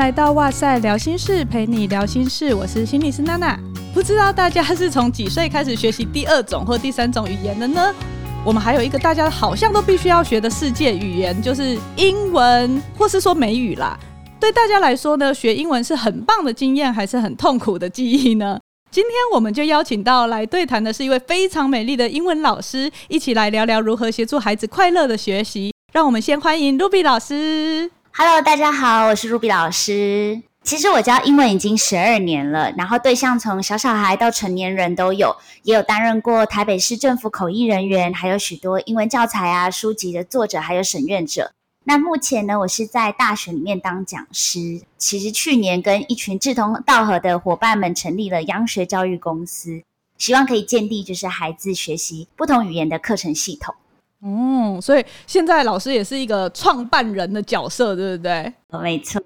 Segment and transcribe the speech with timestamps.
[0.00, 2.54] 来到哇塞聊心事，陪你聊心事。
[2.54, 3.60] 我是心理师娜娜。
[3.92, 7.94] 不知道大家是从几岁开始学习第二种或第三种语言的呢？
[8.42, 13.94] 我们还有一个大家好像都必须要学的世界语言，就是英文，或是说美语啦。
[14.40, 18.58] 对大家来说呢，学英文是很棒的经验，还是很痛苦的记忆呢？
[18.90, 25.74] 今天我们就邀请到来对谈的是一位非常美丽的英文老师，一起来聊聊如何协助孩子快乐的学习。
[25.92, 27.90] 让我们先欢迎 Ruby 老师。
[28.12, 30.42] Hello，大家好，我是 Ruby 老师。
[30.62, 41.52] 其实我教英文已经十二年了，然后对象从小小孩到成年人都有，也有担任过台北市政府口译人员，还有许多英文教材啊、书籍的作者，还有审阅者。
[41.84, 44.82] 那目前呢，我是在大学里面当讲师。
[44.98, 49.82] 其实去年跟一群志同道合的伙伴们成立了央学教育公司，
[50.18, 53.74] 希望可以建立就是孩子学习不同语言的课程系统。
[54.22, 58.52] 嗯，所以现在老师也是一个创办人的角色，对不对？
[58.82, 59.20] 没错，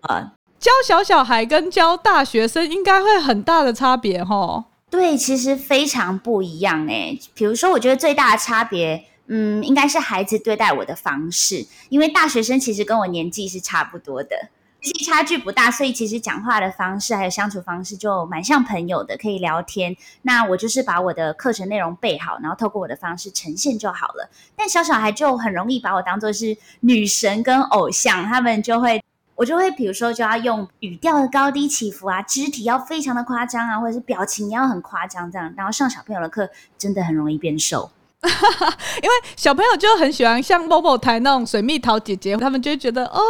[0.59, 4.65] 教小小孩跟教大学生应该会很大的差别哦。
[4.89, 7.19] 对，其实非常不一样诶。
[7.35, 14.51] 比如说，我觉得最大的差别，嗯，应该是孩子对待我的方式，因为大学生其实跟我年纪是差不多的。
[14.85, 19.97] 年纪差距不大，所以其实讲话的方式还有相处方式就蛮像朋友的，可以聊天。
[20.21, 24.29] 那我就是把我的课程内容备好，然后透过我的方式呈现就好了。
[24.55, 29.03] 但小小孩就很容易把我当做是女神跟偶像，他们就会，
[29.37, 37.91] 我就会比如说就要用语调的高低起伏啊，肢体要非常的夸张啊，或者是表情要很夸张这样，然后上小朋友的课真的很容易变瘦。
[39.03, 43.21] 因为小朋友就很喜欢像某某台那种水蜜桃姐姐，他们就会觉得哦，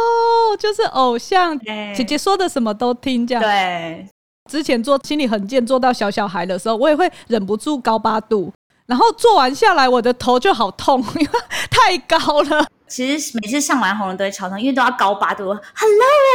[0.59, 3.43] 就是偶像姐姐说的什么都听这样。
[3.43, 4.07] 对，
[4.49, 8.53] 之前做心理衡鉴做到小小孩的时候，我也会忍不住高八度，
[8.85, 12.65] 然后做完下来我的头就好痛， 因为太高了。
[12.87, 15.45] 其实每次上完红人都会超痛，因为都要高八度。
[15.45, 15.59] Hello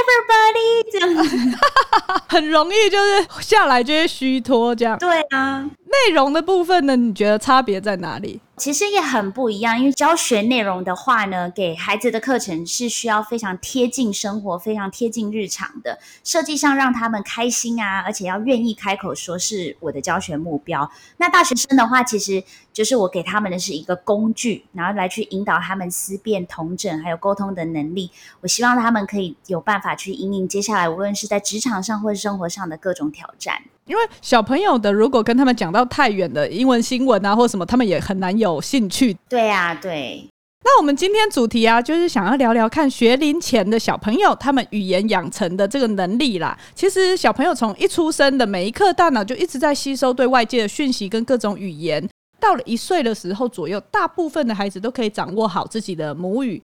[0.03, 1.61] everybody，这样
[2.29, 4.99] 很容易就是下来就会虚脱这样。
[4.99, 8.41] 对啊，内容的部分呢，你觉得差别在哪里？
[8.57, 20.89] 其实也很不一样，因为教学内容的话呢，给孩子的课程是需要非常贴近生活、非常贴近日常的设计上，让他们开心啊，而且要愿意开口说是我的教学目标。
[21.17, 28.11] 那大学生的话，其实就是我给他们的是一个工具，然后来去引导他们思辨、同整还有沟通的能力。
[28.43, 33.63] 我希望他们可以有办法去应应接下来无论是在职场上或是生活上的各种挑战。
[33.91, 39.17] 因为小朋友的，如果跟他们讲到太远的英文新闻啊，或什么，他们也很难有兴趣。
[39.29, 40.25] 对呀、啊，对。
[40.63, 46.57] 那我们今天主题啊，就是想要聊聊看学龄前的小朋友，他们语言养成的这个能力啦。
[46.73, 52.09] 其实小朋友从一出生的每一刻，大脑就一直在吸收对外界的讯息跟各种语言。
[52.39, 56.63] 到了一岁的时候左右，大部分的孩子都可以掌握好自己的母语。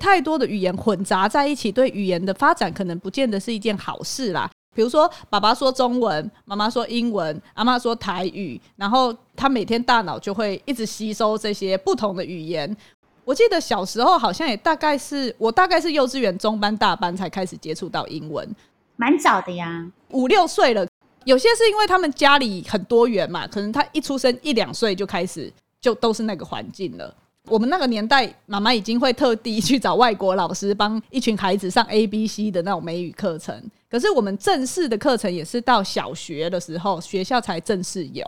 [0.00, 4.50] 太多的语言混杂在一起，对语言的发展可能不见得是一件好事啦。
[4.74, 12.76] 比如说，爸爸说中文，妈妈说英文，阿妈说台语，然后他每天大脑就会一直吸收这些不同的语言。
[13.24, 18.46] 我记得小时候好像也大概是我大概是幼稚园中班大班才开始接触到英文，
[18.96, 20.86] 蛮早的呀，五六岁了。
[21.24, 27.14] 有些是因为他们家里很多元嘛，可能他一出生一两岁就开始就都是那个环境了。
[27.50, 33.54] 我们那个年代，妈妈已经会特地去找外国老师帮一群孩子上 A B C 的那种美语课程。
[33.90, 38.24] 可是我们正式的课程也是到小学的时候，学校才正式有。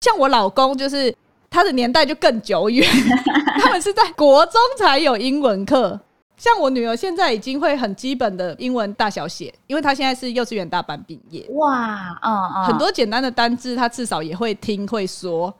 [0.00, 1.14] 像我老公，就是
[1.50, 2.88] 他的年代就更久远，
[3.60, 6.00] 他们是在国中才有英文课。
[6.36, 11.44] 像我女儿现在已经会很基本的英文大小写，因为她现在是幼稚园大班毕业。
[11.50, 15.52] 哇，嗯嗯，很多简单的单字，她至少也会听会说。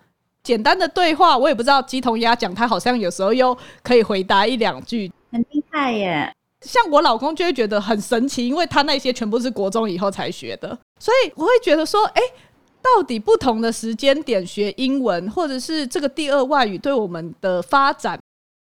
[0.42, 6.32] 简单的对话，我也不知道鸡同鸭讲，他好像有时候又可以回答一两句，很厉害耶。
[6.62, 10.68] 像我老公就会觉得很神奇，因为他那些全部是国中以后才学的，
[10.98, 12.20] 所以我会觉得说，哎，
[12.82, 18.18] 到底不同的时间点学英文，或者是这个第二外语对我们的发展，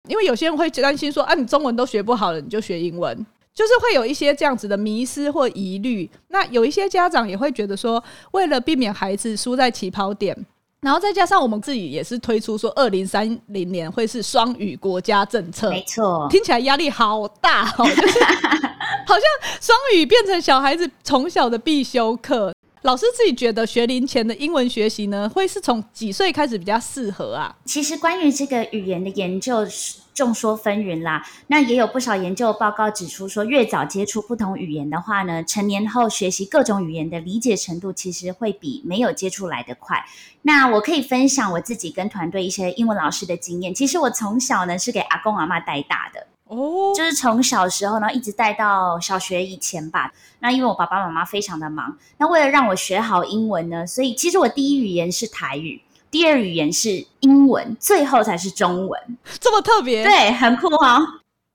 [0.08, 3.14] 因为有些人会担心说，啊，你中文都学不好了，你就学英文，
[3.54, 6.08] 就是会有一些这样子的迷失或疑虑。
[6.28, 8.02] 那有一些家长也会觉得说，
[8.32, 10.34] 为了避免孩子输在起跑点。
[10.80, 18.18] 然后再加上我们自己也是推出说，二零三零年会是双语国家政策，没错，听起来压力好大哦，就是
[19.06, 19.22] 好像
[19.60, 22.54] 双语变成小孩子从小的必修课。
[22.82, 27.54] 老师自己觉得学龄前的英文学习呢，会是从几岁开始比较适合啊？
[27.66, 29.66] 其实关于这个语言的研究
[30.14, 31.26] 众说纷纭啦。
[31.46, 40.04] 那也有不少研究报告指出说，越早接触不同语言的话呢，成年后学习各种语言的理解程度其实会比没有接触来得快。
[40.42, 43.74] 那我可以分享我自己跟团队一些英文老师的经验。
[43.74, 46.26] 其实我从小呢是给阿公阿妈带大的。
[46.46, 50.12] 哦，就是从小时候呢一直带到小学以前吧。
[50.40, 55.80] 那因为我爸爸妈妈非常的忙，那为了让我学好英文呢，所以其实我第一语言是台语，
[56.10, 59.00] 第二语言是英文，最后才是中文。
[59.38, 60.02] 这么特别？
[60.04, 61.06] 对，很酷哈、哦。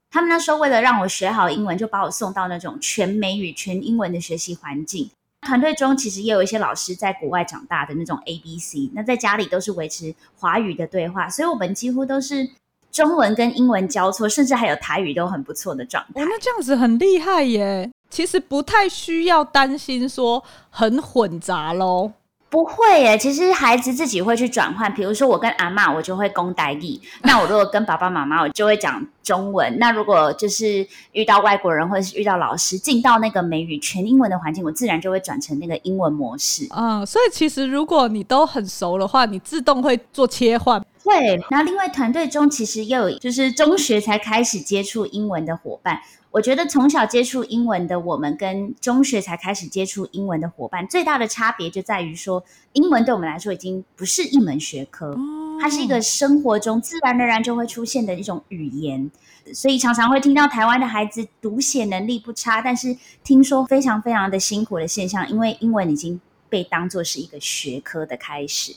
[0.09, 5.09] 他们那时候为了让我学好英文，就把我送到那种全美语、全英文的学习环境。
[5.41, 12.49] 团队中其实也有一些老师在国外长大的那种 ABC，那在家里都是维持华语的对话，所以我们几乎都是。
[12.91, 16.21] 中文跟英文交错，甚至还有台语都很不错的状态。
[16.21, 17.91] 哦，那这样子很厉害耶！
[18.09, 22.13] 其实不太需要担心说很混杂喽。
[22.55, 24.89] 不会耶，其实孩子自己会去转换。
[24.93, 29.77] 比如说我跟阿妈，我就会公台语； 那我如果跟爸爸妈妈，我就会讲中文。
[29.77, 36.65] 那如果就是遇到外国人或者是遇到老师，进到那个美语全英文的环境，我自然就会转成那个英文模式。
[36.73, 40.81] 嗯，所以其实如果你都很熟的话，你自动会做切换。
[41.03, 41.37] 会。
[41.51, 45.99] 那另外团队中其实也有就是中学才开始接触英文的伙伴。
[46.35, 52.43] 我觉得从小接触英文的我们，跟中学才开始接触英文的伙伴，最大的差别就在于说，
[52.73, 55.17] 英文对我们来说已经不是一门学科，
[55.61, 59.09] 它是一个生活中自然而然就会出现的一种语言。
[59.53, 68.75] 所以常常会听到台湾的孩子读写能力不差，但是听说非常非常的辛苦的现象，因为英文已经被当作是一个学科的开始。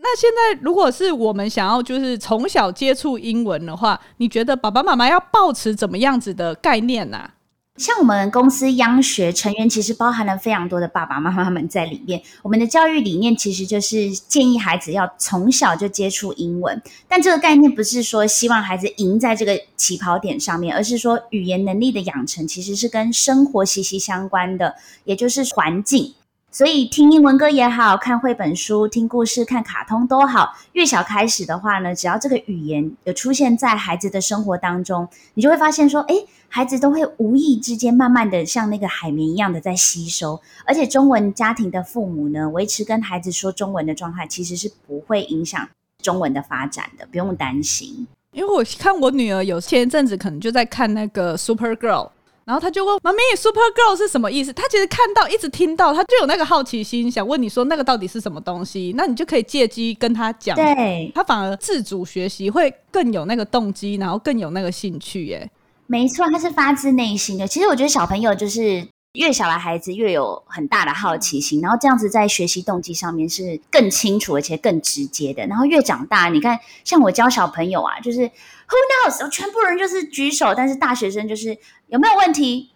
[0.00, 7.30] 那现在，如果是我们想要就是从小接触英文的话，你觉得爸爸妈妈要抱持怎么样子的概念呢、
[7.78, 12.20] 像我们公司央学成员，其实包含了非常多的爸爸妈妈们在里面。
[12.42, 24.74] 我们的教育理念其实就是建议孩子要从小就接触英文，但这个概念不是说希望孩子赢在这个起跑点上面，而是说语言能力的养成其实是跟生活息息相关的，
[25.04, 26.14] 也就是环境。
[26.50, 30.56] 所以听英文歌也好，看绘本书、听故事、看卡通都好。
[30.72, 40.40] 越小开始的话呢，只要这个语言有出现在孩子的生活当中，你就会发现说，诶，孩子都会无意之间慢慢的像那个海绵一样的在吸收。
[40.64, 45.68] 而且中文家庭的父母呢，维持跟孩子说中文的状态，其实是不会影响
[46.02, 48.06] 中文的发展的，不用担心。
[48.32, 52.08] 因为我看我女儿有前一阵子可能就在看那个 Super Girl。
[52.48, 54.50] 然后他就问妈咪，Super Girl 是什么意思？
[54.54, 58.94] 他其实看到，一直听到，他就有那个好奇心，想问你说那个到底是什么东西？
[58.96, 65.50] 那你就可以借机跟他讲，对，他反而自主学习会更有那个动机，然后更有那个兴趣耶。
[65.86, 67.46] 没错，他是发自内心的。
[67.46, 75.46] 其实我觉得小朋友就是越小的孩子越有很大的好奇心，然后这样子在学习动机上面是更清楚而且更直接的。
[75.46, 78.30] 然后越长大，你看像我教小朋友啊，就是
[78.68, 79.30] Who knows？
[79.30, 81.56] 全部人就是举手，但是大学生就是。
[81.88, 82.68] 有没有问题？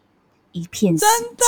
[0.53, 1.07] 一片真
[1.37, 1.45] 的。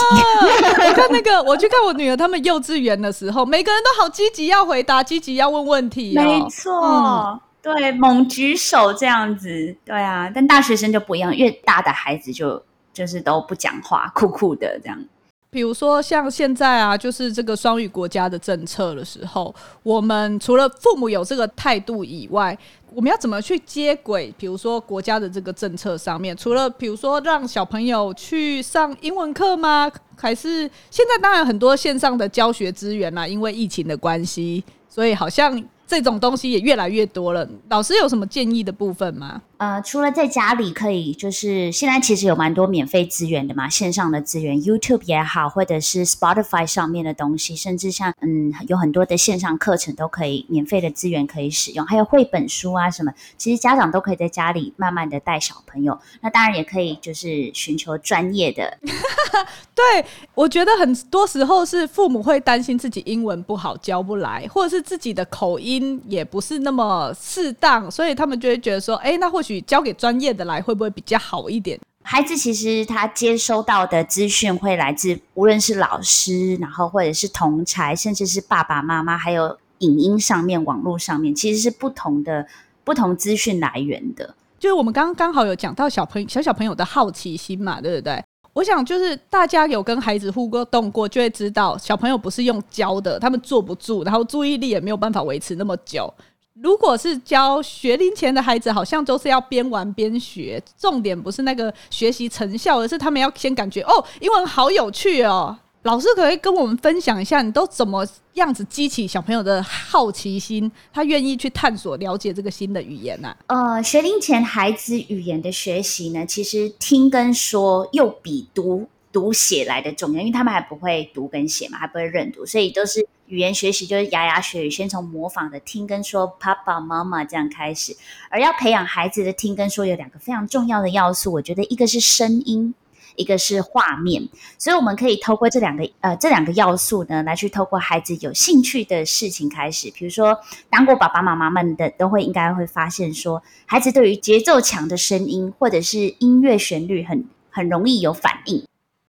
[0.87, 6.23] 我看那个， 我去看我女儿他们幼稚园的时候，每个人都好积极要回答，积极要问问题哦。
[6.23, 10.31] 没错，嗯，对，猛举手这样子，对啊。
[10.35, 12.63] 但大学生就不一样，越大的孩子就
[12.93, 15.03] 就是都不讲话，酷酷的这样。
[15.49, 19.55] 比如说像现在啊，就是这个双语国家的政策的时候，
[19.85, 22.59] 我们除了父母有这个态度以外，
[22.95, 24.33] 我们要怎么去接轨？
[24.39, 29.91] 比如说国家的这个政策上面，除了比如说让小朋友去上英文课吗？
[30.17, 37.47] 还是现在当然很多线上的教学资源啦，因为疫情的关系，所以好像这种东西也越来越多了。
[37.69, 39.43] 老师有什么建议的部分吗？
[39.65, 55.99] 呃，除了在家里可以，就是现在其实有蛮多免费资源的嘛，线上的资源，YouTube 也好，或者是 Spotify 上面的东西，甚至像嗯，有很多的线上课程都可以免费的资源可以使用，还有绘本书啊什么，其实家长都可以在家里慢慢的带小朋友。
[56.21, 58.77] 那当然也可以就是寻求专业的。
[59.75, 60.05] 对，
[60.35, 69.54] 我觉得很多时候是父母会担心自己英文不好教不来，或者是自己的口音也不是那么适当，所以他们就会觉得说，哎，那或许。
[69.63, 71.79] 交给专业的来会不会比较好一点？
[72.03, 82.47] 孩子其实他接收到的资讯会来自无论是老师，然后或者是同才，甚至是爸爸妈妈，还有影音上面、网络上面，其实是不同的
[82.85, 84.35] 不同资讯来源的。
[84.59, 88.23] 就是我们刚刚刚好有讲到小朋友小小朋友的好奇心嘛，对不对？
[88.53, 96.13] 我想就是大家有跟孩子互动过，就会知道小朋友不是用教的，他们坐不住，然后注意力也没有办法维持那么久。
[96.55, 105.57] 如果是教学龄前的孩子，好像都是要边玩边学，重点不是那个学习成效，而是他们要先感觉哦，英文好有趣哦。
[105.83, 113.37] 老师可以跟我们分享一下，你都怎么样子激起小朋友的好奇心，他愿意去探索了解这个新的语言呢？
[113.49, 127.97] 呃，学龄前孩子语言的学习呢，其实听跟说又比读读写来的重要，因为他们还不会读跟写嘛，还不会认读，所以都是语言学习就是牙牙学语，先从模仿的听跟说，爸爸妈妈这样开始。
[128.29, 132.75] 而要培养孩子的听跟说，有两个非常重要的要素，我觉得一个是声音，
[133.17, 134.29] 一个是画面。
[134.59, 139.91] 所以我们可以透过这两个呃这两个要素呢，来去透过孩子有兴趣的事情开始。
[139.95, 140.39] 比如说，
[140.69, 148.65] 当过爸爸妈妈们的都会应该会发现说，孩子对于节奏强的声音或者是音乐旋律很很容易有反应。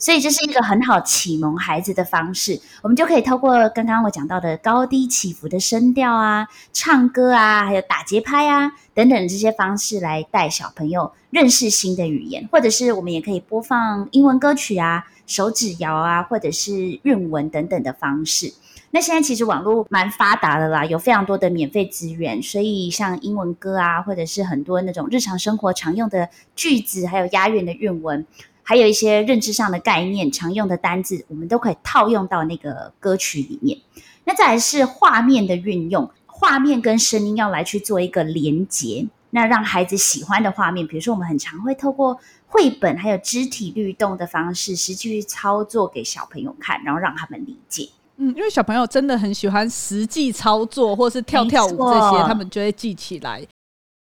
[0.05, 18.53] 所以这是一个很好启蒙孩子的方式，我们就可以透过刚刚我讲到的高低起伏的声调啊、唱歌啊、还有打节拍啊等等这些方式来带小朋友认识新的语言，或者是我们也可以播放英文歌曲啊、手指谣啊，或者是韵文等等的方式。
[18.91, 28.27] 那现在其实网络蛮发达的啦，有非常多的免费资源，所以像英文歌啊，或者是很多那种日常生活常用的句子，还有押韵的韵文。
[28.65, 33.79] 还有一些认知上的概念、常用的单字，我们都可以套用到那个歌曲里面。
[34.25, 47.91] 那再来是画面的运用，画面跟声音要来去做一个连接，那让孩子喜欢的画面，比如说我们很常会透过绘本还有肢体律动的方式，实际去操作给小朋友看，然后让他们理解。
[48.17, 53.47] 嗯，因为小朋友真的很喜欢实际操作，或是跳跳舞这些，他们就会记起来。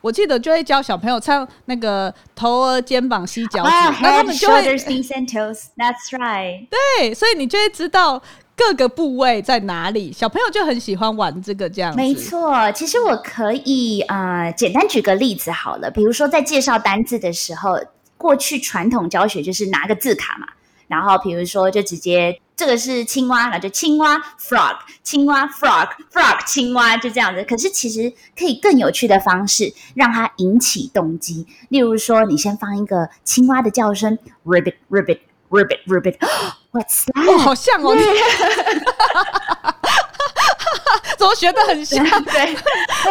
[0.04, 5.68] 我记得就会教小朋友唱那个头儿肩膀膝脚趾，那、oh, 他们就会 shoulders, knees and toes.
[5.78, 6.68] That's right.
[6.68, 8.22] 对，所以你就会知道
[8.54, 10.12] 各个部位在哪里。
[10.12, 11.98] 小朋友就很喜欢玩这个这样子。
[11.98, 17.80] 没错，其实我可以呃简单举个例子好了，比如说在介绍单字的时候，
[18.18, 20.48] 过去传统教学就是拿个字卡嘛，
[20.88, 22.40] 然后比如说就直接。
[22.56, 27.44] 这个是青蛙，那就青蛙 frog，青蛙 frog frog 青蛙就这样子。
[27.46, 31.48] 可是其实可以更有趣的方式，让它引起动机。
[31.70, 35.18] 例如说，你先放一个青蛙的叫声，ribbit ribbit
[35.50, 37.34] ribbit ribbit，what's that？
[37.34, 37.98] 哦，好像哦，
[41.18, 42.06] 怎么学得很像？
[42.06, 42.56] 对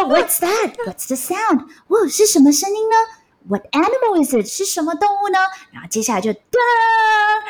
[0.05, 1.65] ，what's that？What's the sound？
[1.89, 2.95] 哦，是什么声音呢
[3.47, 4.45] ？What animal is it？
[4.47, 5.37] 是什么动物呢？
[5.71, 6.39] 然后接下来就噔，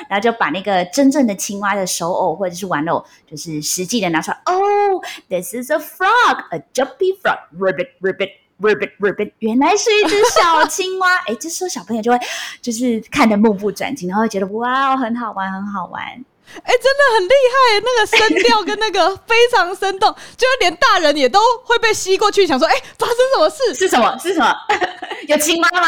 [0.10, 4.42] 然后就把那个真正的青蛙的手偶或者是玩偶，就是实际的拿出来。
[4.46, 7.38] Oh, this is a frog, a jumpy frog.
[7.58, 9.34] Ribbit, ribbit, ribbit, ribbit.
[9.40, 11.16] 原来是一只小青蛙。
[11.28, 12.20] 哎，这时候小朋友就会
[12.62, 16.26] 就是看得目不转睛，然后会觉得哇，很好玩，很好玩。
[16.56, 17.82] 哎、欸，真的很厉害！
[17.84, 23.74] 那个声调跟那个非常生动，就是连大人也都会被吸过去，想说：哎、欸，发生什么事？
[23.74, 24.18] 是什么？
[24.22, 24.56] 是什么？
[25.28, 25.88] 有亲妈吗？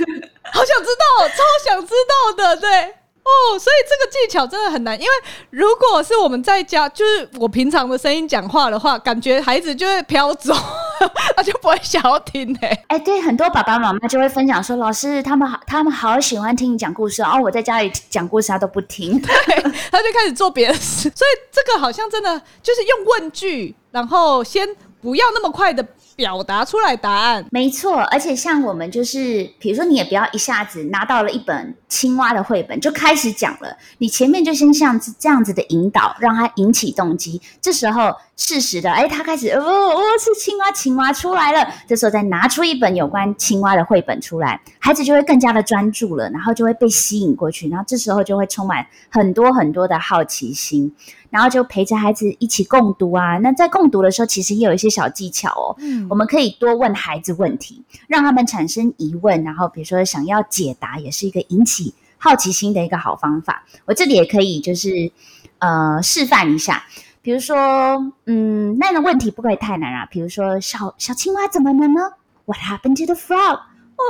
[0.52, 2.94] 好想知道，超想知道的，对。
[3.22, 5.12] 哦，所以这个技巧真的很难，因为
[5.50, 10.54] 如果是我们在家，就是我平常的声音讲话的话，感觉孩子就会飘走，
[11.36, 12.84] 他就不会想要听哎、欸。
[12.88, 21.10] 哎，对，很多爸爸妈妈就会分享说，老师他们好，他们好喜欢听你讲故事，然后我在家里讲故事他都不听， 对，他就开始做别的事。
[21.14, 24.68] 所以这个好像真的就是用问句，然后先
[25.00, 25.86] 不要那么快的。
[26.16, 28.02] 表达出来答案，没错。
[28.10, 37.40] 而且像我们就是，比如说你也不要一下子拿到了一本青蛙的绘本就开始讲了，你前面就先像这样子的引导，让他引起动机。
[37.62, 41.68] 这时候适时的，哎，他开始哦哦，是青蛙，青蛙出来了。
[41.86, 50.92] 这时候再拿出一本有关青蛙的绘本出来，孩子就会更加的专注了，然后就会被吸引过去，然后这时候就会充满很多很多的好奇心。
[51.28, 53.38] 然后就陪着孩子一起共读啊。
[53.38, 55.76] 那在共读的时候，其实也有一些小技巧哦。
[55.78, 63.64] 嗯，我们可以多问孩子问题，让他们产生疑问，然后比如说想要解答，也是一个引起好奇心的一个好方法。
[63.84, 65.12] 我这里也可以就是
[65.60, 66.82] 呃示范一下，
[67.22, 67.56] 比如说
[68.26, 70.06] 嗯，那个问题不可以太难啊。
[70.06, 72.00] 比如说小小青蛙怎么了呢
[72.46, 73.60] ？What happened to the frog？
[74.00, 74.02] 哦，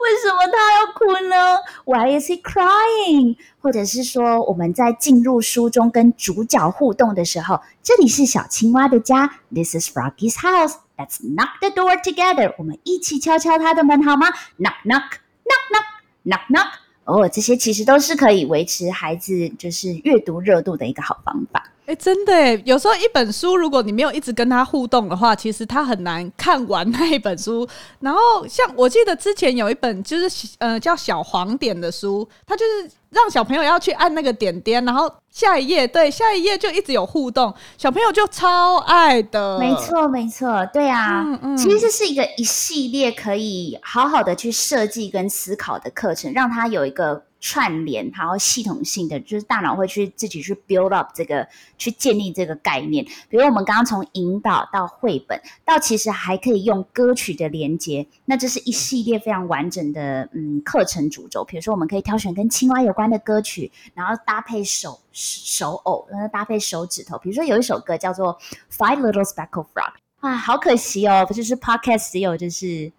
[0.00, 3.36] 为什么他要哭呢？Why is he crying？
[3.60, 10.74] 或者是说，我们在进入书中跟主角互动的时候，这里是小青蛙的家，This is Froggy's house.
[10.96, 12.52] Let's knock the door together.
[12.58, 14.26] 我们一起敲敲他的门好吗
[14.58, 15.84] ？Knock, knock, knock, knock,
[16.24, 16.66] knock, knock.
[17.04, 21.62] 哦，这些其实都是可以维持孩子就是阅读热度的一个好方法。
[21.86, 27.68] 哎、欸，真的哎，有时候一本书，如果你没有一直跟他互动的话，其实他很难看完那一本书。
[28.00, 39.58] 然后，像我记得之前有一本就是呃叫小黄点的书，它就是让小朋友要去按那个点点，然后下一页，对，下一页就一直有互动，小朋友就超爱的。
[39.58, 47.24] 没错，没错，对啊，嗯嗯，其实这是一个一系列可以好好的去设计跟思考的课程，让他有一个。
[47.46, 51.46] 串联，然后系统性的，就是大脑会去自己去 build up 这个，
[51.76, 53.04] 去建立这个概念。
[53.28, 61.44] 比如我们刚刚从引导到绘本，到其实还可以用歌曲的连接，那这是一系列非常完整的嗯课程主轴。
[61.44, 67.18] 比如说，我们可以挑选跟青蛙有关的歌曲，然后搭配手手偶，然后搭配手指头。
[67.18, 68.38] 比如说有一首歌叫做
[68.74, 69.92] 《Five Little Speckled Frog》。
[70.20, 72.90] 啊，好可惜哦，不就是 podcast 只有就是，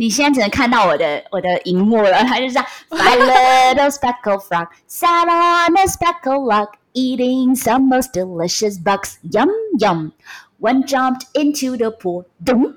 [0.00, 9.18] 你现在只能看到我的我的荧幕了，它就是这样 Five little speckled frog sat on a speckled log, eating some most delicious bugs.
[9.32, 9.50] Yum
[9.80, 10.12] yum.
[10.60, 12.76] One jumped into the pool, boom,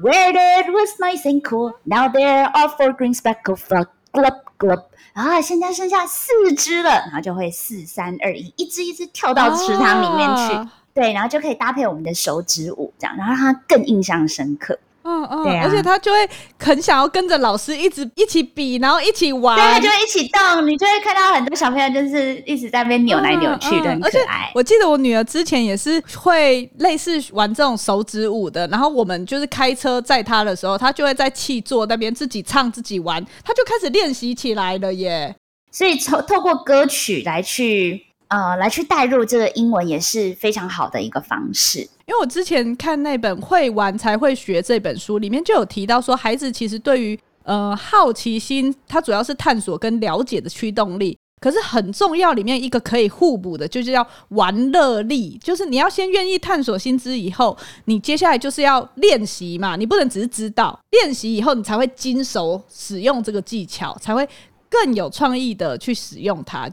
[0.00, 1.74] where it was nice and cool.
[1.84, 4.84] Now there are four green speckled frog, glub glub.
[5.12, 10.54] 啊，现在剩下四只了，然后就会四三二一，一只一只跳到池塘里面去。
[10.54, 14.78] 啊对，然后就可以搭配我们的手指舞，这样，然后让它更印象深刻。
[15.04, 16.28] 嗯嗯，对啊，而且他就会
[16.58, 20.66] 很想要跟着老师一直一起比，然后一起玩，对，他就会一起动。
[20.66, 24.50] 你就会看到很多小朋友就是一直在那边扭来扭去的，嗯嗯，很可爱。
[24.54, 35.34] 我记得我女儿之前也是会类似玩这种手指舞的，然后我们就是开车载她的时候，她就会在气座那边自己唱自己玩，她就开始练习起来了耶。
[35.70, 38.06] 所以从透过歌曲来去。
[38.32, 41.80] 呃，来去带入这个英文也是非常好的一个方式。
[41.80, 51.18] 因为我之前看那本《会玩才会学》这本书，里面就有提到说，孩子其实对于呃好奇心，它主要是探索跟了解的驱动力。
[51.42, 64.26] 可是很重要，里面一个可以互补的，就是要玩乐力，就是你要先愿意探索新知，以后你接下来就是要练习嘛，你不能只是知道，练习以后你才会精熟使用这个技巧，才会
[64.70, 66.70] 更有创意的去使用它。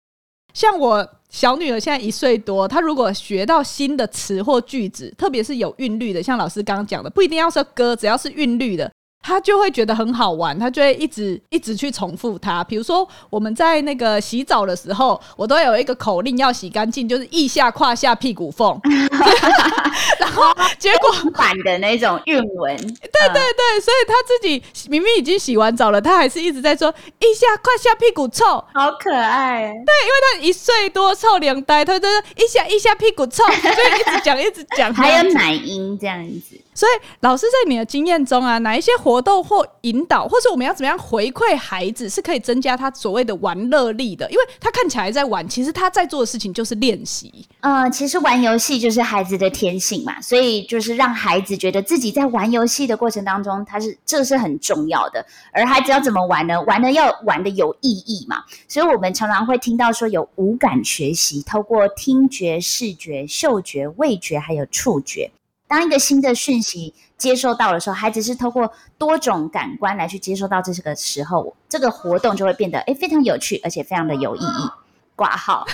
[0.54, 8.92] 像我小女儿现在一岁多，她如果学到新的词或句子，特别是有韵律的，像老师刚刚讲的，不一定要说歌，只要是韵律的。
[9.22, 12.64] 他就会觉得很好玩，他就会一直一直去重复它。
[12.64, 18.80] 比如说，我们在那个洗澡的时候，我都有一个口令要洗干净，就是腋下、胯下、屁股缝。
[20.20, 20.44] 然后
[20.78, 29.62] 结果版的那种韵文，对对对，所以他自己明明已经洗完澡了，他还是一直在说腋下、胯下、屁股臭，好可爱。
[29.62, 36.60] 对，因为他一岁多，臭两呆，他就是腋下、腋下、屁股臭，所以一直讲一直讲，还有奶音这样子。
[36.80, 44.26] 所以，老师在你的经验中啊，哪一些活动或引导，或是我们要怎么样回馈孩子，是可以增加他所谓的玩乐力的？
[44.32, 47.46] 因为他看起来在玩，其实他在做的事情就是练习。
[47.60, 55.26] 呃，其实玩游戏就是孩子的天性嘛，所以就是让孩子觉得自己在玩游戏的过程当中，他是这是很重要的。
[55.52, 56.62] 而孩子要怎么玩呢？
[56.62, 58.38] 玩的要玩的有意义嘛。
[58.70, 65.30] 所以我们常常会听到说有五感学习，透过听觉、视觉、嗅觉、味觉，还有触觉。
[65.70, 74.70] 当一个新的讯息接收到的时候，孩子是透过多种感官来去接收到这个时候，这个活动就会变得诶非常有趣，而且非常的有意义。
[75.16, 75.66] 挂号。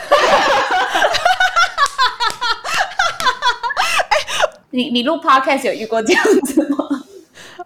[4.69, 6.77] 你你录 podcast 有遇过这样子吗？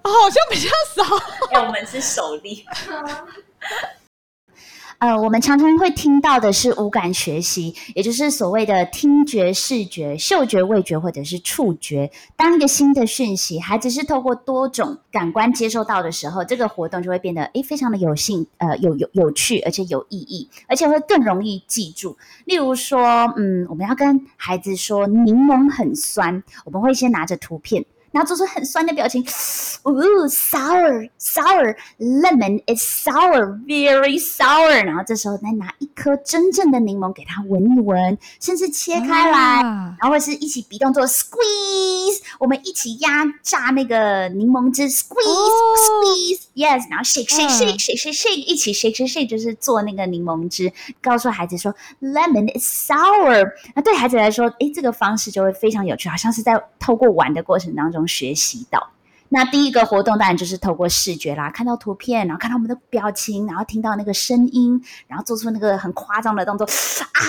[0.03, 1.03] 哦， 好像比较少。
[1.51, 2.63] 因 为我们是首例。
[4.99, 12.12] 呃，我们常常会听到的是五感学习，也就是所谓的听觉、视觉、嗅觉、味觉或者是触觉。
[12.35, 22.17] 当一个新的讯息，孩子是透过多种感官接受到的时候，这个活动就会变得诶非常的有兴呃有有有趣，而且有意义，而且会更容易记住。
[22.43, 22.99] 例如说，
[23.38, 27.85] 嗯，我们要跟孩子说柠檬很酸，我们会先拿着图片。
[28.12, 29.24] 然后做出很酸的表情，
[29.84, 29.93] 哦
[30.28, 34.84] ，sour sour lemon is sour very sour。
[34.84, 52.91] 然后这时候再拿一颗真正的柠檬给他闻一闻，甚至切开来，啊、然后或是一起比动作 squeeze，我们一起压榨那个柠檬汁 squeeze、哦、squeeze yes，然后 shake shake shake shake shake shake，一起 shake shake shake 就是做那个柠檬汁，告诉孩子说 lemon is
[52.91, 53.52] sour。
[53.76, 57.98] 那对孩子来说，诶，这个方式就会非常有趣，好像是在透过玩的过程当中。
[58.07, 58.91] 学习到，
[59.29, 67.21] 那第一个活动当然就是透过视觉啦，看到图片，然后看到我们的表情，然后听到那个声音，然后做出那个很夸张的动作，啊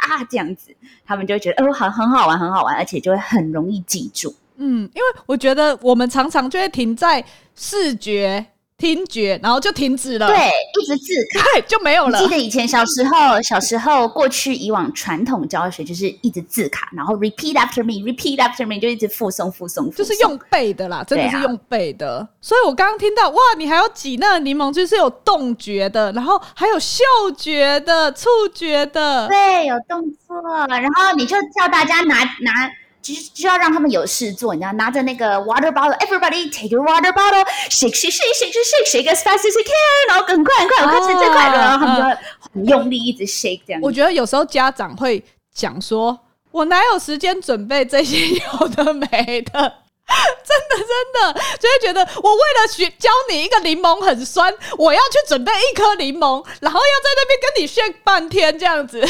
[0.00, 4.34] 啊这样子，他们就觉得哦，很很好玩，很好玩，而且就会很容易记住。
[4.56, 8.46] 嗯，因为我觉得我们常常就会停在视觉。
[8.76, 10.26] 听觉，然后就停止了。
[10.26, 12.18] 对，一直自卡，对，就没有了。
[12.18, 22.18] 记得以前小时候，小时候过去以往传统教学就是一直自卡，然后 repeat after me，repeat after me，就一直复诵复诵，就是用背的啦，真的是用背的。
[22.18, 27.04] 啊、所以我刚刚听到，哇，你还要挤那个柠檬汁是有动觉的，然后还有嗅
[27.38, 32.70] 觉的、触觉的，对，有动作，然后你就叫大家拿拿。
[33.04, 39.62] 就就要让他们有事做，你知道，拿着那个 water bottle，everybody take your water bottle，shake shake shake shake shake shake as fast as you
[39.62, 42.16] can，然后更快很快，我看谁最快的，然后他们就会
[42.54, 43.82] 很用力一直 shake 这样。
[43.82, 45.22] 我觉得有时候家长会
[45.54, 46.18] 讲说，
[46.50, 49.74] 我哪有时间准备这些有的没的。
[50.44, 59.00] 真的真的，就会觉得我为了学教你一个柠檬很酸，我要去准备一颗柠檬，然后要在那边跟你炫半天这样子，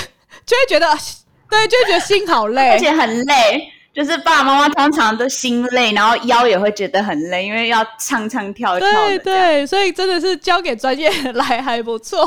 [0.46, 0.86] 就会觉得
[1.50, 3.72] 对，就会觉得心好累，而且很累。
[3.94, 8.90] 就是爸爸妈妈通常都心累，然后腰也会觉得很累，因为要唱唱跳跳。
[8.90, 12.18] 对对，所以真的是交给专业来还不错。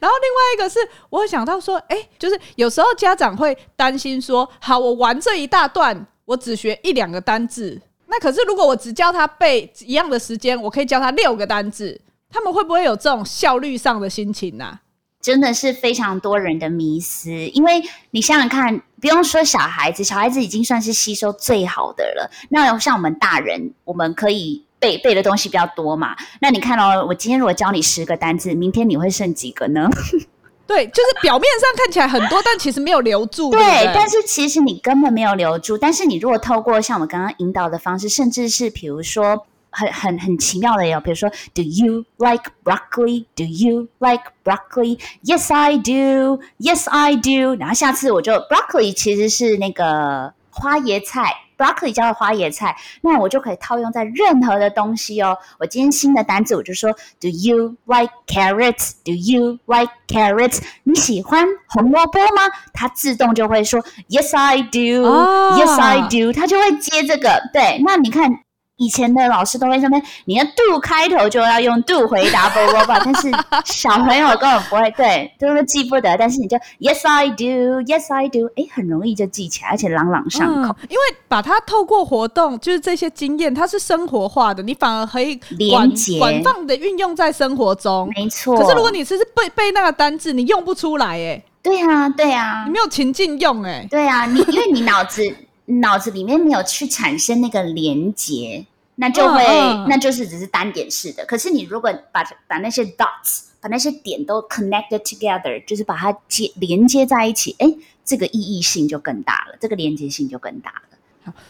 [0.00, 0.78] 然后另外一个是
[1.08, 6.06] 我想到说，哎，就是有时候家长会担心说，好，我玩这一大段。
[6.28, 11.98] 我只学一两个单字，那可是如果我只教他背一样的时间，我可以教他六个单字，
[12.30, 14.80] 他们会不会有这种效率上的心情呢、啊？
[15.22, 22.30] 真的是非常多人的迷思，因为你想想看，不用说小孩子，小孩子已经算是吸收最好的了。
[22.50, 26.16] 那像我们大人，我们可以背背的东西比较多嘛？
[26.40, 29.88] 那你看哦，我今天如果教你十个单字，明天你会剩几个呢？
[30.66, 33.50] 对，就是表面上看起来很多，但其实没有留住。
[33.50, 35.78] 对，对，但是其实你根本没有留住。
[35.78, 43.26] 但是你如果透过像我刚刚引导的方式，甚至是比如说很很很奇妙的有，比如说，Do you like broccoli?
[43.34, 44.98] Do you like broccoli?
[45.24, 46.40] Yes, I do.
[46.58, 47.54] Yes, I do.
[47.58, 51.34] 然后下次我就 broccoli 其实是那个花椰菜。
[51.58, 55.36] broccoli 叫做花椰菜，那我就可以套用在任何的东西哦。
[55.58, 58.92] 我今天新的单词我就说，Do you like carrots?
[59.04, 60.60] Do you like carrots?
[60.84, 62.42] 你喜欢红萝卜吗？
[62.72, 65.58] 它自动就会说，Yes I do.
[65.58, 66.32] Yes, I do.
[66.32, 67.42] 它就会接这个。
[67.52, 68.30] 对，那你看。
[68.78, 69.88] 以前的老师都会说
[70.24, 72.92] ：“你的 do 开头就要用 do 回答，不不不。
[73.04, 73.30] ”但是
[73.64, 76.16] 小朋友根本不会，对，都是记不得。
[76.16, 80.74] 但是你就 Yes I do, Yes I do，哎，很容易就记起来，而且朗朗上口。
[80.80, 88.08] 嗯、因为把它透过活动，就是这些经验，它是生活化的，你反而可以连接广泛的运用在生活中。
[88.14, 88.56] 没错。
[88.56, 91.42] 可是如果你只是背背那个单字，你用不出来，哎。
[91.60, 92.62] 对啊，对啊。
[92.64, 93.84] 你没有情境用，哎。
[93.90, 95.34] 对啊，你因为你脑子。
[95.68, 98.64] 脑子里面没有去产生那个连接，
[98.96, 101.24] 那就会，嗯嗯、那就是只是单点式的。
[101.26, 107.66] 可是你如果把把那些 dots，把那些点都 connected together，就是把它接连接在一起，哎，
[108.04, 110.97] 这个意义性就更大了，这个连接性就更大了。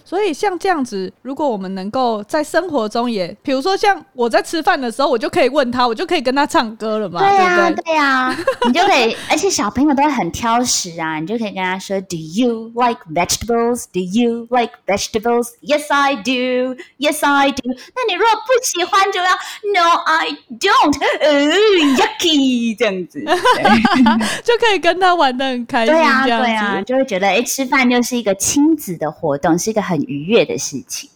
[0.05, 7.21] 所以像这样子，如果我们能够在生活中也，比如说像我在吃饭的时候，我就可以问他，我就可以跟他唱歌了嘛。
[7.21, 13.85] 对呀、啊，对呀、啊，你就可以，而且小朋友都会很挑食啊，你就可以跟他说，Do you like vegetables?
[13.93, 15.49] Do you like vegetables?
[15.63, 16.77] Yes, I do.
[16.99, 17.63] Yes, I do.
[17.95, 19.31] 那你如果不喜欢，就要
[19.75, 20.97] No, I don't.
[21.21, 23.21] 呃、uh,，yucky 这样子，
[24.45, 25.95] 就可以跟他玩的很开心。
[25.95, 29.59] 对啊，对啊，就会觉得哎，吃饭就是一个亲子的活动。
[29.69, 31.11] 是一个很愉悦的事情。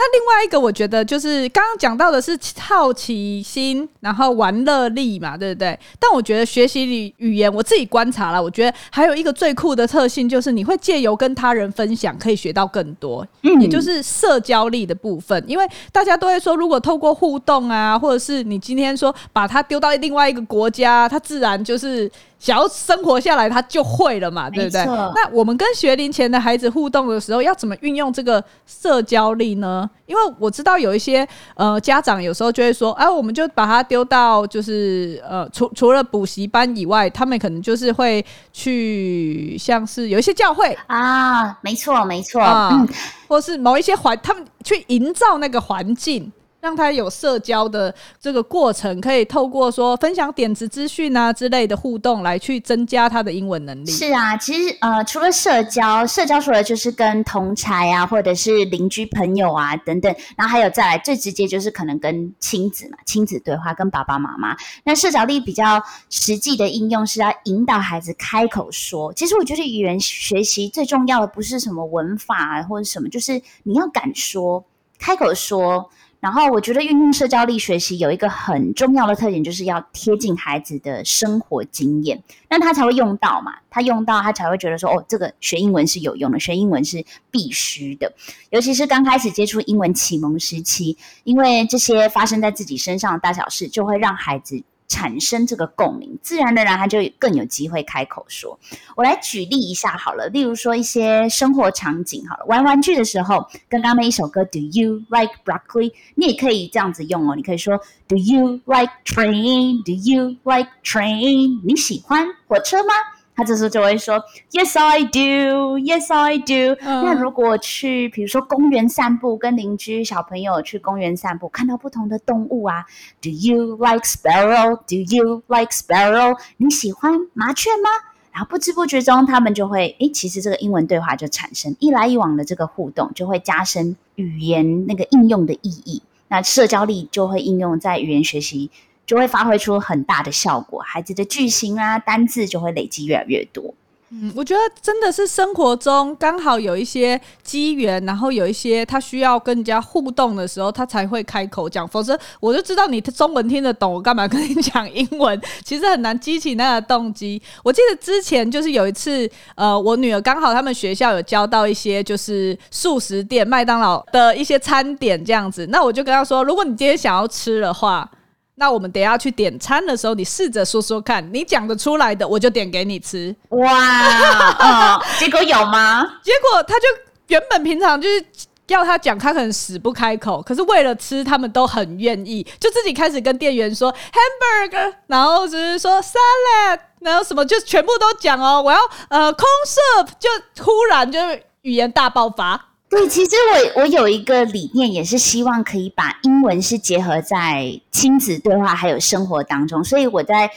[0.00, 5.76] 那另外一个，我觉得就是刚刚讲到的是好奇心，然后玩乐力嘛，对不对？
[5.98, 15.44] 但我觉得学习语言，我自己观察了，我觉得还有一个最酷的特性，就是你会借由跟他人分享，可以学到更多，嗯，也就是社交力的部分。
[15.48, 22.08] 因为大家都会说，如果透过互动啊，或者是你今天说把他丢到另外一个国家，他自然就是。
[22.38, 24.84] 想要生活下来，他就会了嘛，对不对？
[24.84, 29.88] 那我们跟学龄前的孩子互动的时候，要怎么运用这个社交力呢？
[30.06, 42.88] 因为我知道有一些呃家长有时候就会说，哎、啊，我们就把他丢到就是呃除除了补习班以外，他们可能就是会去像是有一些教会啊，没错没错，嗯，
[43.26, 46.32] 或是某一些环，他们去营造那个环境。
[46.68, 53.90] 让他有社交的这个过程，可以透过说分享点子、资讯啊之类的互动，来去增加他的英文能力。
[53.90, 64.54] 是啊，其实呃，除了社交，社交除了就是跟同侪啊，或者是邻居朋友啊等等，然后还有再来最直接就是可能跟亲子嘛，亲子对话跟爸爸妈妈。
[64.84, 69.10] 那社交力比较实际的应用是要引导孩子开口说。
[69.14, 74.62] 其实我觉得语言学习最重要的不是什么文法啊，或者什么，就是你要敢说，
[74.98, 75.88] 开口说。
[76.20, 83.54] 然后我觉得运用社交力学习有一个很重要的特点，就是要贴近孩子的生活经验，那他才会用到嘛。
[83.70, 88.12] 他用到，他才会觉得说，哦，这个学英文是有用的，学英文是必须的。
[88.50, 94.62] 尤其是刚开始接触英文启蒙时期，因为这些发生在自己身上的大小事，就会让孩子。
[94.88, 98.58] 产生这个共鸣，自然而然他就更有机会开口说。
[98.96, 105.92] 我来举例一下好了，例如说一些生活场景好了，玩玩具的时候，跟刚刚那一首歌 Do you like broccoli？
[106.14, 111.60] 你也可以这样子用哦，你可以说 Do you like train？Do you like train？
[111.62, 112.94] 你喜欢火车吗？
[113.38, 114.20] 他这时候就会说
[114.50, 116.76] Yes I do, Yes I do。
[116.80, 122.84] 嗯、那如果去，比如说公园散步，跟邻居小朋友去公园散步，看到不同的动物啊
[123.22, 124.74] ，Do you like sparrow?
[124.88, 126.36] Do you like sparrow?
[126.56, 127.88] 你喜欢麻雀吗？
[128.32, 136.02] 然后不知不觉中，他们就会，诶，其实这个英文对话就产生一来一往的这个互动，就会加深语言那个应用的意义。
[136.26, 138.72] 那社交力就会应用在语言学习。
[139.08, 143.74] 就会发挥出很大的效果，孩子的句型啊、单字就会累积越来越多。
[144.10, 151.86] 嗯，我觉得真的是生活中刚好有一些机缘，然后有一些他需要跟人家互动的时候，他才会开口讲。
[151.88, 155.38] 否则，我就知道你中文听得懂，我干嘛跟你讲英文？
[155.62, 157.40] 其实很难激起那个动机。
[157.62, 168.10] 我记得之前就是有一次，呃，我女儿刚好他们学校有教到一些就是素食店、麦当劳的一些餐点这样子，那我就跟她说，如果你今天想要吃的话。
[168.58, 173.34] 那我们等下去点餐的时候，你试着说说看，你讲得出来的，我就点给你吃。
[173.50, 176.02] 哇，哦， 结果有吗？
[176.22, 176.86] 结果他就
[177.28, 178.24] 原本平常就是
[178.66, 191.18] 要他讲，他可能死不开口，可是为了吃，他们都很愿意，就自己开始跟店员说 hamburger，然后就是说 salad，然后什么就全部都讲哦，我要呃 corn soup，就突然就
[191.62, 192.67] 语言大爆发。
[192.90, 193.30] 对，其实
[193.76, 200.50] 我我有一个理念，也是希望可以把英文是结合在亲子对话还有生活当中，所以我在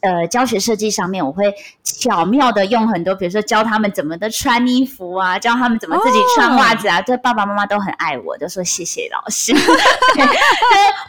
[0.00, 9.52] 呃教学设计上面，我会巧妙的用很多，比如说教他们怎么的穿衣服啊，教他们怎么自己穿袜子啊，这、哦、爸爸妈妈都很爱我，都说谢谢老师。
[10.14, 10.24] 对，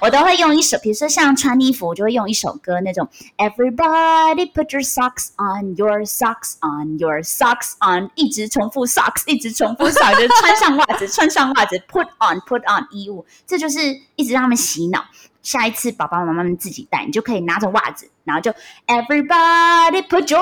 [0.01, 3.07] 我都会用一首，比如说像穿衣服，我就会用一首歌那种
[3.37, 10.62] Everybody put your socks on, your socks on, your socks on，一直重复 socks，一直重复 socks，就穿。
[10.63, 13.79] 上袜子，穿上袜子，put on put on 衣物，这就是
[14.15, 15.03] 一直让他们洗脑。
[15.41, 18.49] 下一次爸爸妈妈们自己带，你就可以拿着袜子，然后就
[18.87, 20.41] everybody put your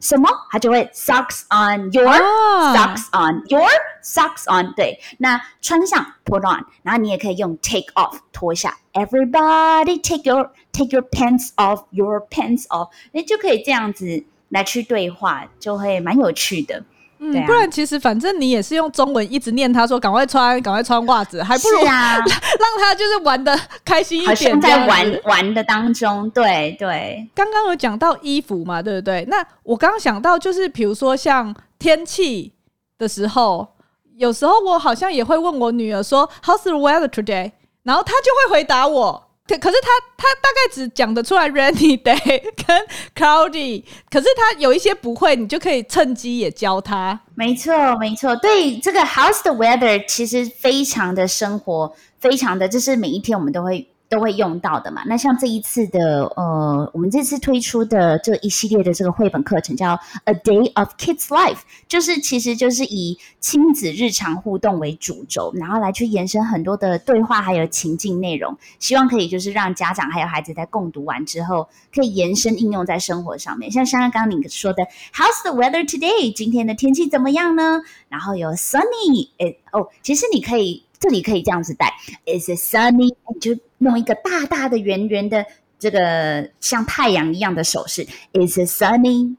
[0.00, 2.76] 什么，他就会 socks on your、oh.
[2.76, 3.68] socks on your
[4.02, 4.74] socks on。
[4.74, 16.82] 对，那穿上 put on，然后你也可以用 take off 脱下，everybody take your take your pants off your pants off，你就可以这样子来去对话，就会蛮有趣的。
[17.22, 23.54] 嗯，不然其实反正你也是用中文一直念他说赶快穿，赶快穿袜子，还不如啊 让他就是玩的
[23.84, 26.28] 开心一点，在玩玩的当中。
[26.30, 29.24] 对对，刚刚有讲到衣服嘛，对不对？
[29.28, 32.54] 那我刚刚想到就是，比如说像天气
[32.96, 33.68] 的时候，
[34.16, 37.52] 有时候我好像也会问我女儿说 How's the weather today？
[37.82, 39.29] 然后她就会回答我。
[39.50, 42.86] 可可是他他大概只讲得出来 rainy day 跟
[43.16, 47.18] cloudy，可是他有一些不会，你就可以趁机也教他。
[47.34, 53.86] 没错，没错，对这个 how's the weather 其实非常的生活，非常的就是每一天我们都会。
[54.10, 55.02] 都会用到的嘛。
[55.06, 73.70] 那像这一次的呃，我们这次推出的这一系列的这个绘本课程叫 A Day of Kids Life，就是其实就是以亲子日常互动为主轴，然后来去延伸很多的对话还有情境内容，希望可以就是让家长还有孩子在共读完之后，可以延伸应用在生活上面。
[73.70, 74.82] 像像刚刚你说的
[75.14, 76.32] ，How's the weather today？
[76.32, 77.80] 今天的天气怎么样呢？
[78.08, 81.92] 然后有 sunny，诶哦，其实你可以这里可以这样子带
[82.26, 83.08] ，Is it sunny？
[83.40, 85.46] 就弄一个大大的圆圆的
[85.78, 89.34] 这个像太阳一样的手势，Is it sunny?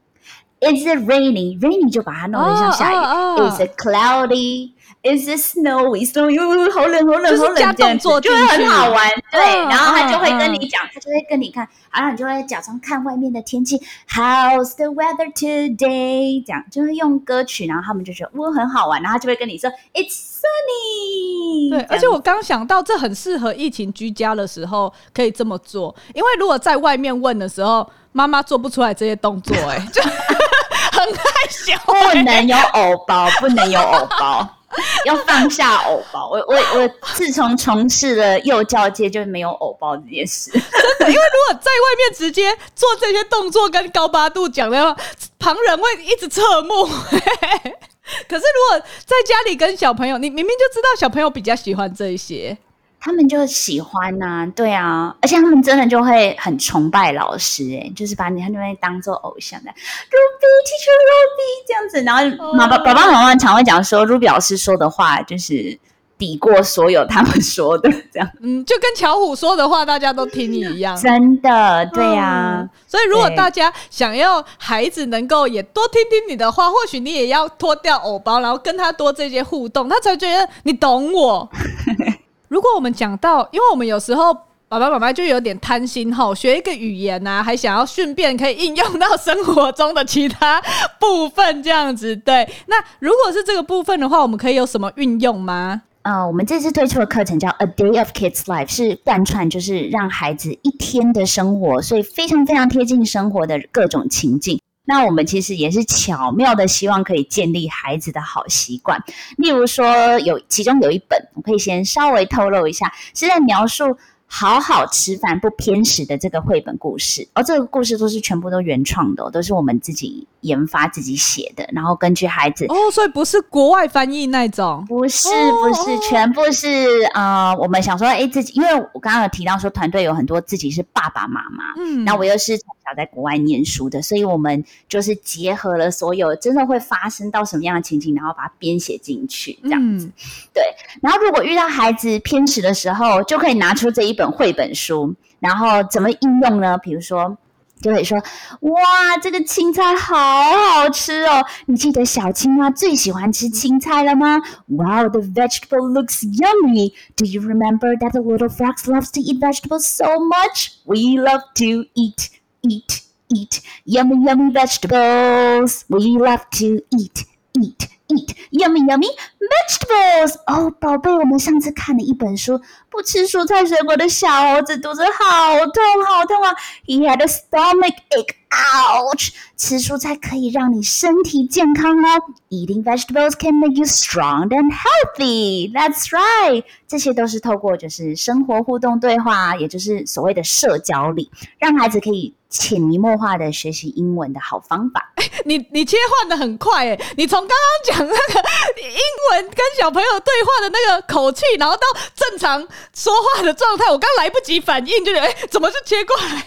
[0.58, 1.58] Is it rainy?
[1.60, 2.96] Rainy 就把它弄得像下雨。
[2.96, 3.52] Oh, oh, oh.
[3.52, 4.72] Is it cloudy?
[5.02, 6.06] Is it snowy?
[6.06, 6.38] Snowy？
[6.38, 9.10] 好冷，好冷，好冷，就是加动作，就会很好玩。
[9.32, 13.80] 对，oh, 然后他就会跟你讲，oh, 他就会跟你看，然后你就会假装看外面的天气。
[14.08, 16.44] How's the weather today？
[16.46, 21.70] 这样就会用歌曲，然后他们就觉得哇很好玩，然后他就会跟你说 It's sunny。
[21.70, 30.00] 对，而且我刚想到，这很适合疫情居家的时候可以这么做，因为如果在外面问的时候，妈妈做不出来这些动作，哎，就
[30.92, 34.48] 很害羞，不能有偶包，不能有偶包。
[35.04, 40.50] 要放下偶包，我我我自从从事了幼教界，就没有偶包这件事。
[40.50, 40.60] 真
[40.98, 44.96] 的，因为如果在外面直接做这些动作跟高八度讲的话，
[45.38, 46.86] 旁人会一直侧目。
[48.28, 52.56] 可是如果在家里跟小朋友，你明明就知道小朋友比较喜欢这一些。
[53.04, 65.76] 他们就喜欢呐、啊，对啊，而且他们真的就会很崇拜老师，哎，就是把你他们当做偶像的，Ruby Teacher Ruby 这样子，然后妈爸爸爸妈妈常会讲说，Ruby 老师说的话就是
[66.16, 72.70] 抵过所有他们说的，这样，嗯，就跟巧虎说的话，大家都听你一样，真的，对啊、嗯。
[72.86, 81.50] 所以如果大家想要孩子能够也多听听你的话，或许你也要脱掉偶包，然后跟他多这些互动，他才觉得你懂我。
[82.52, 84.34] 如果我们讲到，因为我们有时候
[84.68, 90.60] 爸爸妈妈就有点贪心哈，学一个语言啊，还想要顺便可以应用到生活中的其他
[91.00, 92.14] 部分，这样子。
[92.14, 95.80] 对，那如果是这个部分的话，我们可以有什么运用吗？
[96.02, 104.60] 呃，我们这次推出的课程叫 A Day of Kids Life，是贯穿就是让孩子一天的生活，所以非常非常贴近生活的各种情境。
[104.84, 109.02] 那我们其实也是巧妙的，希望可以建立孩子的好习惯。
[109.36, 113.96] 例如说，有其中有一本，我可以先稍微透露一下，是在描述。
[114.34, 126.68] 好好吃饭不偏食的这个绘本故事，哦、这个故事都是全部都原创的、都是我们自己研发、自己写的，然后根据孩子哦，所以不是国外翻译那种，不是不是，全部是
[127.14, 140.12] 呃，我们想说，哎，自己，因为我刚刚有提到说，团队有很多自己是爸爸妈妈，嗯，那我又是从小在国外念书的，所以我们就是结合了所有真的会发生到什么样的情景，然后把它编写进去，这样子，嗯、
[140.52, 140.62] 对。
[141.00, 144.32] 然后如果遇到孩子偏食的时候，就可以拿出这一本。
[144.32, 146.78] 绘本书，然后怎么应用呢？
[146.78, 147.36] 比如说，
[147.81, 151.45] 就可以说：“哇，这个青菜好好吃哦！
[151.67, 156.93] 你记得小青蛙最喜欢吃青菜了吗？”Wow, the vegetable looks yummy.
[157.15, 160.71] Do you remember that the little fox loves to eat vegetables so much?
[160.85, 162.29] We love to eat,
[162.63, 165.85] eat, eat yummy, yummy vegetables.
[165.87, 167.89] We love to eat, eat.
[168.09, 170.35] Eat yummy yummy vegetables。
[170.45, 172.61] 哦，宝贝，我们上次看了一本书，
[172.92, 176.54] 不吃蔬菜水果的小猴子肚子好痛好痛啊
[176.86, 178.34] ！He had a stomach ache.
[178.52, 179.30] Ouch！
[179.56, 182.22] 吃蔬菜可以让你身体健康哦。
[182.50, 185.72] Eating vegetables can make you strong and healthy.
[185.72, 186.64] That's right。
[186.86, 195.14] 这些都是透过就是生活互动对话，也就是所谓的社交力，让孩子可以潜移默化的学习英文的好方法。
[195.46, 198.48] 你你切换的很快诶，你从刚刚讲那个
[198.80, 198.98] 英
[199.30, 201.82] 文跟小朋友对话的那个口气，然后到
[202.14, 206.44] 正常说话的状态，我刚来不及反应，就觉得哎，怎么就切过来？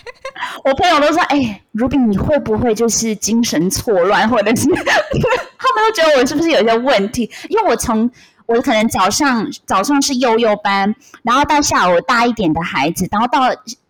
[0.64, 7.30] 我朋友都说，哎，Ruby，你会不会就是精神错乱，或者是 他们都觉得我是不是有些问题？
[7.50, 8.10] 因为我从
[8.46, 13.42] 我可能早上早上是幼幼班，然后到下午大一点的孩子，然后到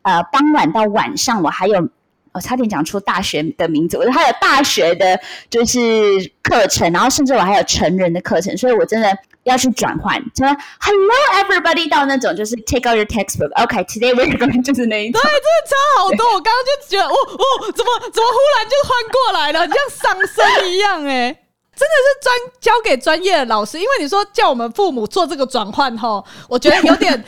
[0.03, 1.89] 呃傍晚到晚上，我还有。
[2.35, 5.17] 我差点讲出大学的名字，我还有大学的，
[5.49, 5.79] 就是
[6.43, 16.33] 课程，然后甚至我还有成人的课程，所以我真的要去转换，就 Hello everybody 到那种就是 Take out your textbook，OK，Today、we're going 就是那一种，对，真的差好多。
[16.33, 21.31] 我刚刚就觉得，哦哦，怎么怎么忽然就换过来了，像上升一样哎，
[21.73, 27.23] 真的是专交给专业的老师，因为你说叫我们父母做这个转换齁，我觉得有点。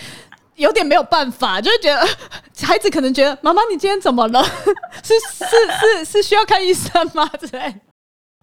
[0.58, 2.06] 有点没有办法，就是觉得
[2.68, 4.44] 孩子可能觉得妈妈你今天怎么了？
[5.04, 7.26] 是是是是需要看医生吗？
[7.40, 7.74] 之类。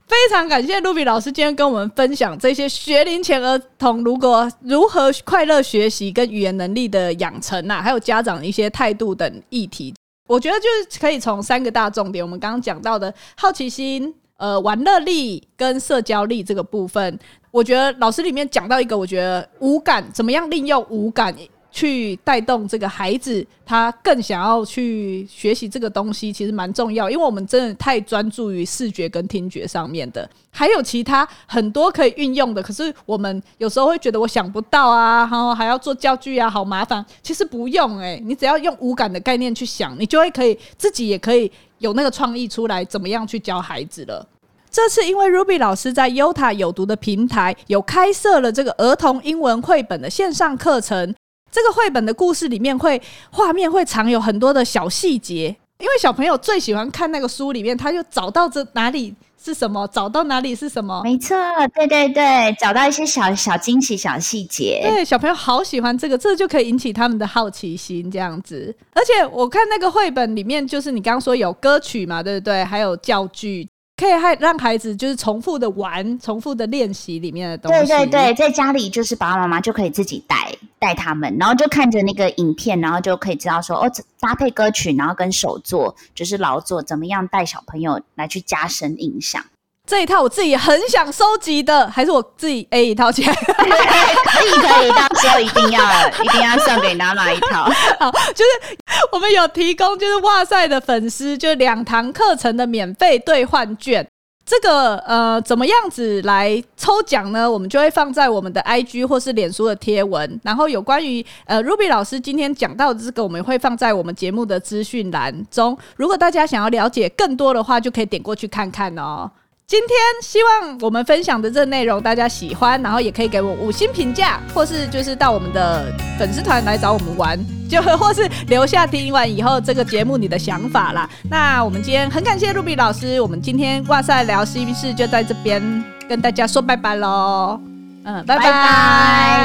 [0.07, 9.95] 非常感谢 Ruby 老师今天跟我们分享这些学龄前儿童如果如何快乐学习跟语言能力的养成啊，还有家长一些态度等议题。
[10.29, 17.19] 我觉得就是可以从三个大重点，我们刚刚讲到的好奇心、呃玩乐力跟社交力这个部分，
[17.51, 21.35] 我觉得老师里面讲到一个，我觉得五感怎么样利用五感。
[21.75, 27.11] 去带动这个孩子，他更想要去学习这个东西，其实蛮重要。
[27.11, 32.63] 因为我们真的太专注于视觉跟听觉上面的，还有其他很多可以运用的。
[32.63, 37.05] 可是我们有时候会觉得我想不到啊，然后还要做教具啊，好麻烦。
[37.21, 44.25] 其实不用欸，你只要用五感的概念去想，你就会可以自己也可以有那个创意出来，怎么样去教孩子了。
[44.71, 51.13] 这次因为 Ruby 老师在 Yota 有读的平台有开设了这个儿童英文绘本的线上课程。
[51.55, 61.01] 这个绘本的故事里面会画面会藏有很多的小细节，因为小朋友最喜欢看那个书里面，他就找到这哪里是什么，找到哪里是什么。
[61.05, 61.37] 没错，
[61.73, 64.81] 对对对，找到一些小小惊喜、小细节。
[64.83, 68.75] 对，小朋友好喜欢这个，这就可以引起他们的好奇心，这样子。
[68.93, 72.65] 而且我看那个绘本里面，就是你刚刚说有歌曲嘛，对不对？
[72.65, 73.69] 还有教具。
[73.97, 77.87] 可以还让孩子就是重复的玩，重复的练习里面的东西。
[77.87, 89.45] 对对对，在家里就是爸爸妈妈就可以自己带带他们，然后就看着那个影片，然后就可以知道说哦，搭配歌曲，然后跟手作就是劳作，怎么样带小朋友来去加深印象。
[89.87, 93.33] 这一套我自己很想收集的，还是我自己 A 一套钱？
[93.35, 97.65] 可以可以，到时候一定要一定要送给娜娜一套。
[98.01, 98.77] 好，就是
[99.13, 104.07] 我们有提供，就是哇塞的粉丝，就两堂课程的免费兑换券。
[104.47, 107.51] 这个呃，怎么样子来抽奖呢？
[107.51, 110.41] 我们就会放在我们的 IG 或是脸书的贴文。
[110.43, 115.77] 然后有关于呃 Ruby 老师今天讲到的这个，我们会放在我们节目的资讯栏中。
[115.97, 119.31] 如果大家想要了解更多的话，就可以点过去看看哦。
[119.67, 127.39] 今天希望我们分享的这个内容大家喜欢，然后也可以给我五星评价，或是就是到我们的粉丝团来找我们玩，
[127.69, 131.09] 就或是留下听完以后这个节目你的想法啦。
[131.31, 135.63] 那我们今天很感谢 Ruby 老师，我们今天哇塞聊心事就在这边
[136.09, 137.59] 跟大家说拜拜喽，
[138.05, 138.43] 嗯，拜拜。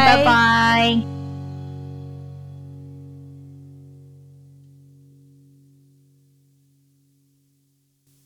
[0.05, 1.18] 拜拜。